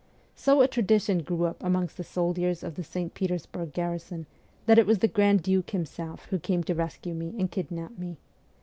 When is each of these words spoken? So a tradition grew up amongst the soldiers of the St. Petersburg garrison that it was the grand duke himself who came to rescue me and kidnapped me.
So 0.33 0.61
a 0.63 0.67
tradition 0.67 1.19
grew 1.21 1.43
up 1.45 1.61
amongst 1.63 1.95
the 1.97 2.03
soldiers 2.03 2.63
of 2.63 2.73
the 2.73 2.83
St. 2.83 3.13
Petersburg 3.13 3.71
garrison 3.71 4.25
that 4.65 4.79
it 4.79 4.87
was 4.87 4.97
the 4.97 5.07
grand 5.07 5.43
duke 5.43 5.69
himself 5.69 6.25
who 6.31 6.39
came 6.39 6.63
to 6.63 6.73
rescue 6.73 7.13
me 7.13 7.35
and 7.37 7.51
kidnapped 7.51 7.99
me. 7.99 8.17